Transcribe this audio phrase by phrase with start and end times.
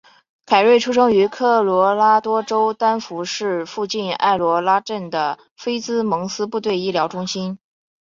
[0.47, 7.59] 凯瑞出生于科罗拉多州丹佛市附近爱罗拉镇的菲兹蒙斯部队医疗中心。